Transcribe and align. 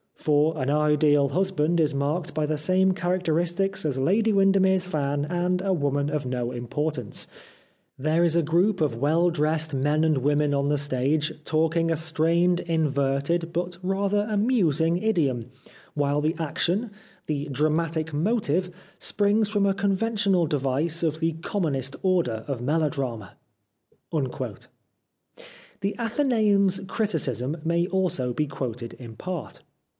For' 0.15 0.55
An 0.61 0.69
Ideal 0.69 1.29
Husband' 1.29 1.79
is 1.79 1.95
marked 1.95 2.33
by 2.35 2.45
the 2.47 2.57
same 2.57 2.91
characteristics 2.91 3.85
as' 3.85 3.97
Lady 3.99 4.31
Windermere's 4.33 4.85
Fan' 4.85 5.25
and' 5.29 5.61
A 5.65 5.73
Woman 5.73 6.09
of 6.11 6.25
No 6.27 6.51
Im 6.53 6.67
portance.' 6.67 7.25
There 7.99 8.23
is 8.23 8.35
a 8.35 8.43
group 8.43 8.81
of 8.81 8.95
well 8.97 9.29
dressed 9.31 9.73
men 9.75 10.03
and 10.03 10.19
women 10.19 10.53
on 10.55 10.69
the 10.69 10.77
stage 10.79 11.33
talking 11.43 11.91
a 11.91 11.97
strained 11.97 12.61
inverted 12.61 13.51
but 13.53 13.77
rather 13.81 14.27
amusing 14.29 14.97
idiom, 14.97 15.49
while 15.95 16.21
the 16.21 16.35
action, 16.39 16.91
the 17.27 17.47
dramatic 17.51 18.11
motive 18.13 18.71
springs 18.99 19.49
from 19.49 19.65
a 19.67 19.73
con 19.75 19.95
ventional 19.95 20.47
device 20.49 21.01
of 21.01 21.19
the 21.19 21.33
commonest 21.33 21.95
order 22.03 22.43
of 22.47 22.61
melodrama." 22.61 23.33
The 24.11 25.95
AthencBum's 25.99 26.81
criticism 26.87 27.57
may 27.63 27.85
also 27.87 28.33
be 28.33 28.45
quoted 28.47 28.93
in 28.95 29.15
part. 29.15 29.61